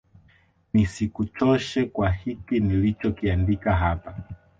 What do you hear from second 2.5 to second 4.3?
nilichokiandika hapa